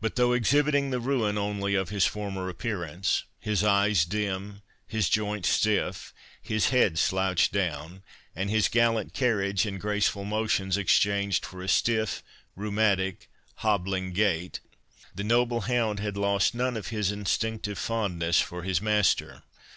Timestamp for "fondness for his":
17.76-18.80